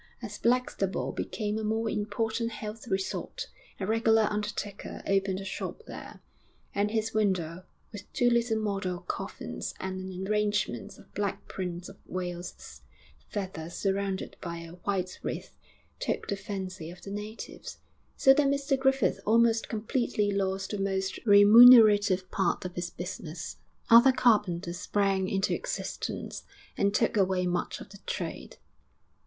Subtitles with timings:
[0.19, 6.21] As Blackstable became a more important health resort, a regular undertaker opened a shop there;
[6.73, 11.97] and his window, with two little model coffins and an arrangement of black Prince of
[12.07, 12.81] Wales's
[13.29, 15.55] feathers surrounded by a white wreath,
[15.99, 17.77] took the fancy of the natives,
[18.17, 23.57] so that Mr Griffith almost completely lost the most remunerative part of his business.
[23.91, 26.43] Other carpenters sprang into existence
[26.75, 28.57] and took away much of the trade.